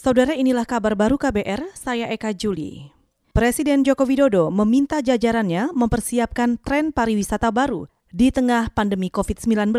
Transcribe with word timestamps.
Saudara 0.00 0.32
inilah 0.32 0.64
kabar 0.64 0.96
baru 0.96 1.20
KBR, 1.20 1.76
saya 1.76 2.08
Eka 2.08 2.32
Juli. 2.32 2.88
Presiden 3.36 3.84
Joko 3.84 4.08
Widodo 4.08 4.48
meminta 4.48 5.04
jajarannya 5.04 5.76
mempersiapkan 5.76 6.56
tren 6.56 6.88
pariwisata 6.88 7.52
baru 7.52 7.84
di 8.08 8.32
tengah 8.32 8.72
pandemi 8.72 9.12
COVID-19. 9.12 9.76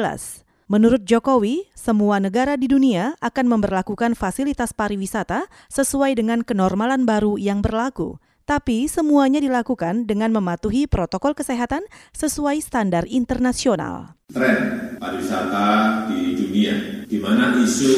Menurut 0.70 1.02
Jokowi, 1.10 1.66
semua 1.74 2.22
negara 2.22 2.54
di 2.54 2.70
dunia 2.70 3.18
akan 3.18 3.50
memperlakukan 3.50 4.14
fasilitas 4.14 4.78
pariwisata 4.78 5.50
sesuai 5.74 6.14
dengan 6.14 6.46
kenormalan 6.46 7.02
baru 7.02 7.42
yang 7.42 7.66
berlaku. 7.66 8.22
Tapi 8.46 8.86
semuanya 8.86 9.42
dilakukan 9.42 10.06
dengan 10.06 10.30
mematuhi 10.38 10.86
protokol 10.86 11.34
kesehatan 11.34 11.82
sesuai 12.14 12.62
standar 12.62 13.10
internasional. 13.10 14.14
Tren 14.30 14.94
pariwisata 15.02 16.06
di 16.14 16.38
dunia, 16.38 17.10
di 17.10 17.18
mana 17.18 17.58
isu 17.58 17.94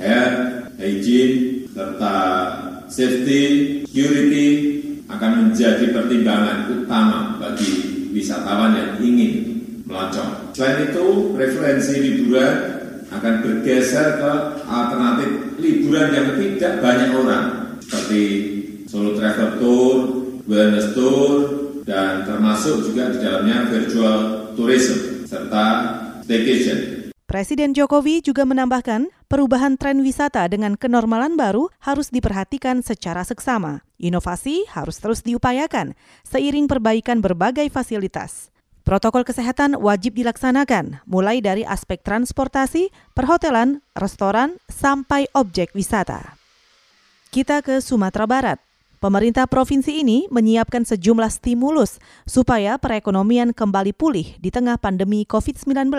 health, 0.00 0.68
hygiene, 0.78 1.57
serta 1.78 2.16
safety, 2.90 3.42
security 3.86 4.48
akan 5.06 5.30
menjadi 5.46 5.94
pertimbangan 5.94 6.66
utama 6.74 7.38
bagi 7.38 7.70
wisatawan 8.10 8.74
yang 8.74 8.90
ingin 8.98 9.62
melacak. 9.86 10.26
Selain 10.58 10.90
itu, 10.90 11.38
referensi 11.38 11.94
liburan 12.02 12.82
akan 13.14 13.34
bergeser 13.46 14.18
ke 14.18 14.32
alternatif 14.66 15.30
liburan 15.62 16.08
yang 16.10 16.28
tidak 16.34 16.82
banyak 16.82 17.10
orang, 17.14 17.44
seperti 17.80 18.22
solo 18.90 19.14
travel 19.14 19.50
tour, 19.62 19.94
wellness 20.50 20.92
tour, 20.92 21.30
dan 21.86 22.26
termasuk 22.26 22.84
juga 22.90 23.14
di 23.14 23.22
dalamnya 23.22 23.70
virtual 23.70 24.50
tourism, 24.58 25.24
serta 25.24 25.64
staycation. 26.26 27.08
Presiden 27.24 27.72
Jokowi 27.72 28.24
juga 28.24 28.44
menambahkan, 28.44 29.08
perubahan 29.28 29.76
tren 29.76 30.00
wisata 30.00 30.48
dengan 30.48 30.74
kenormalan 30.74 31.36
baru 31.36 31.68
harus 31.84 32.08
diperhatikan 32.08 32.80
secara 32.80 33.22
seksama. 33.22 33.84
Inovasi 34.00 34.64
harus 34.72 34.98
terus 34.98 35.20
diupayakan 35.20 35.92
seiring 36.24 36.66
perbaikan 36.66 37.20
berbagai 37.20 37.68
fasilitas. 37.68 38.48
Protokol 38.88 39.20
kesehatan 39.28 39.76
wajib 39.76 40.16
dilaksanakan, 40.16 41.04
mulai 41.04 41.44
dari 41.44 41.60
aspek 41.60 42.00
transportasi, 42.00 42.88
perhotelan, 43.12 43.84
restoran, 43.92 44.56
sampai 44.72 45.28
objek 45.36 45.76
wisata. 45.76 46.40
Kita 47.28 47.60
ke 47.60 47.84
Sumatera 47.84 48.24
Barat. 48.24 48.58
Pemerintah 48.98 49.44
provinsi 49.44 50.00
ini 50.00 50.24
menyiapkan 50.32 50.88
sejumlah 50.88 51.28
stimulus 51.28 52.00
supaya 52.24 52.80
perekonomian 52.80 53.52
kembali 53.52 53.92
pulih 53.92 54.40
di 54.40 54.48
tengah 54.48 54.80
pandemi 54.80 55.28
COVID-19. 55.28 55.92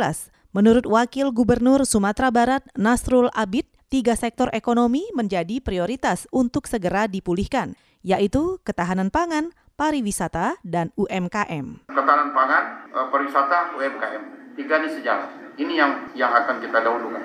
Menurut 0.50 0.90
Wakil 0.90 1.30
Gubernur 1.30 1.86
Sumatera 1.86 2.34
Barat 2.34 2.66
Nasrul 2.74 3.30
Abid, 3.38 3.70
tiga 3.86 4.18
sektor 4.18 4.50
ekonomi 4.50 5.06
menjadi 5.14 5.62
prioritas 5.62 6.26
untuk 6.34 6.66
segera 6.66 7.06
dipulihkan, 7.06 7.78
yaitu 8.02 8.58
ketahanan 8.66 9.14
pangan, 9.14 9.54
pariwisata, 9.78 10.58
dan 10.66 10.90
UMKM. 10.98 11.86
Ketahanan 11.86 12.34
pangan, 12.34 12.64
eh, 12.90 13.08
pariwisata, 13.14 13.78
UMKM. 13.78 14.24
Tiga 14.58 14.82
ini 14.82 14.90
sejalan. 14.90 15.30
Ini 15.54 15.74
yang 15.78 15.92
yang 16.18 16.34
akan 16.34 16.58
kita 16.66 16.82
dahulukan. 16.82 17.22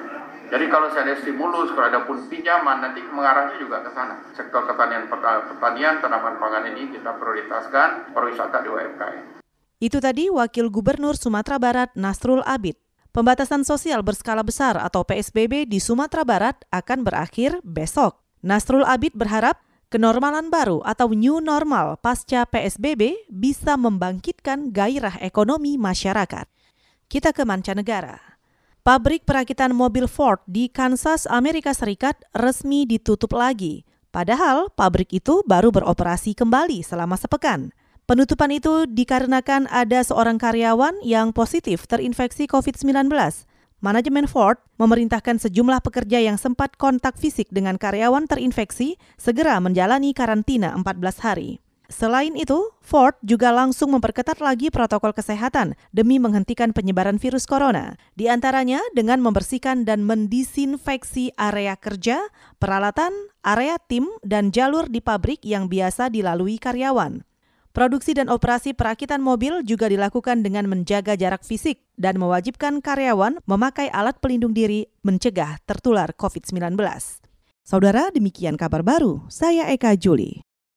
Jadi 0.52 0.68
kalau 0.68 0.92
saya 0.92 1.08
ada 1.08 1.16
stimulus, 1.24 1.72
kalau 1.72 1.88
ada 1.88 2.04
pun 2.04 2.28
pinjaman, 2.28 2.84
nanti 2.84 3.00
mengarahnya 3.08 3.56
juga 3.56 3.80
ke 3.80 3.90
sana. 3.96 4.20
Sektor 4.36 4.68
pertanian, 4.68 5.08
pertanian, 5.08 5.96
tanaman 6.04 6.36
pangan 6.36 6.68
ini 6.76 6.92
kita 6.92 7.16
prioritaskan, 7.16 8.12
pariwisata 8.12 8.60
di 8.60 8.68
UMKM. 8.68 9.40
Itu 9.80 10.04
tadi 10.04 10.28
Wakil 10.28 10.68
Gubernur 10.68 11.16
Sumatera 11.16 11.56
Barat 11.56 11.88
Nasrul 11.96 12.44
Abid. 12.44 12.84
Pembatasan 13.14 13.62
sosial 13.62 14.02
berskala 14.02 14.42
besar 14.42 14.74
atau 14.74 15.06
PSBB 15.06 15.70
di 15.70 15.78
Sumatera 15.78 16.26
Barat 16.26 16.58
akan 16.74 17.06
berakhir 17.06 17.62
besok. 17.62 18.18
Nasrul 18.42 18.82
Abid 18.82 19.14
berharap 19.14 19.62
kenormalan 19.86 20.50
baru 20.50 20.82
atau 20.82 21.14
new 21.14 21.38
normal 21.38 21.94
pasca 22.02 22.42
PSBB 22.42 23.30
bisa 23.30 23.78
membangkitkan 23.78 24.74
gairah 24.74 25.22
ekonomi 25.22 25.78
masyarakat. 25.78 26.50
Kita 27.06 27.30
ke 27.30 27.46
mancanegara. 27.46 28.18
Pabrik 28.82 29.22
perakitan 29.22 29.70
mobil 29.70 30.10
Ford 30.10 30.42
di 30.50 30.66
Kansas, 30.66 31.30
Amerika 31.30 31.70
Serikat 31.70 32.18
resmi 32.34 32.82
ditutup 32.82 33.30
lagi. 33.38 33.86
Padahal 34.10 34.74
pabrik 34.74 35.14
itu 35.14 35.46
baru 35.46 35.70
beroperasi 35.70 36.34
kembali 36.34 36.82
selama 36.82 37.14
sepekan. 37.14 37.70
Penutupan 38.04 38.52
itu 38.52 38.84
dikarenakan 38.84 39.64
ada 39.72 40.04
seorang 40.04 40.36
karyawan 40.36 41.00
yang 41.00 41.32
positif 41.32 41.88
terinfeksi 41.88 42.44
COVID-19. 42.44 43.08
Manajemen 43.80 44.28
Ford 44.28 44.60
memerintahkan 44.76 45.40
sejumlah 45.40 45.80
pekerja 45.80 46.20
yang 46.20 46.36
sempat 46.36 46.76
kontak 46.76 47.16
fisik 47.16 47.48
dengan 47.48 47.80
karyawan 47.80 48.28
terinfeksi 48.28 49.00
segera 49.16 49.56
menjalani 49.56 50.12
karantina 50.12 50.76
14 50.76 51.24
hari. 51.24 51.64
Selain 51.88 52.36
itu, 52.36 52.76
Ford 52.84 53.16
juga 53.24 53.48
langsung 53.56 53.96
memperketat 53.96 54.36
lagi 54.44 54.68
protokol 54.68 55.16
kesehatan 55.16 55.72
demi 55.88 56.20
menghentikan 56.20 56.76
penyebaran 56.76 57.16
virus 57.16 57.48
corona, 57.48 57.96
di 58.20 58.28
antaranya 58.28 58.84
dengan 58.92 59.24
membersihkan 59.24 59.88
dan 59.88 60.04
mendisinfeksi 60.04 61.32
area 61.40 61.72
kerja, 61.80 62.20
peralatan, 62.60 63.16
area 63.40 63.80
tim, 63.88 64.12
dan 64.20 64.52
jalur 64.52 64.92
di 64.92 65.00
pabrik 65.00 65.40
yang 65.40 65.72
biasa 65.72 66.12
dilalui 66.12 66.60
karyawan. 66.60 67.24
Produksi 67.74 68.14
dan 68.14 68.30
operasi 68.30 68.70
perakitan 68.70 69.18
mobil 69.18 69.66
juga 69.66 69.90
dilakukan 69.90 70.46
dengan 70.46 70.70
menjaga 70.70 71.18
jarak 71.18 71.42
fisik 71.42 71.82
dan 71.98 72.22
mewajibkan 72.22 72.78
karyawan 72.78 73.42
memakai 73.50 73.90
alat 73.90 74.14
pelindung 74.22 74.54
diri 74.54 74.86
mencegah 75.02 75.58
tertular 75.66 76.14
COVID-19. 76.14 76.78
Saudara, 77.66 78.14
demikian 78.14 78.54
kabar 78.54 78.86
baru. 78.86 79.26
Saya 79.26 79.74
Eka 79.74 79.98
Juli. 79.98 80.53